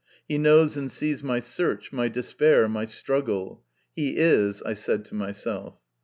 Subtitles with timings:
[0.27, 3.63] He knows and sees my search, my despair, my struggle."
[3.95, 5.75] He is," I said to myself.